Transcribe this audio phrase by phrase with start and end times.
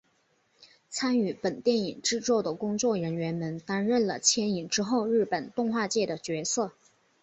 [0.89, 6.71] 参与本电影制作的工作人员们担任了牵引之后日本动画界的角色。